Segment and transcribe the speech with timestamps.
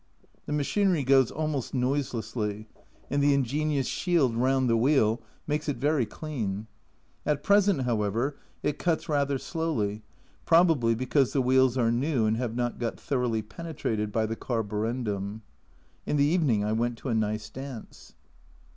[0.47, 2.67] The machinery goes almost noiselessly,
[3.11, 6.65] and the ingenious shield round the wheel makes it very clean.
[7.23, 10.01] At present, however, it cuts rather slowly,
[10.43, 15.43] probably because the wheels are new and have not got thoroughly penetrated by the carborundum.
[16.07, 18.15] In the evening I went to a nice dance.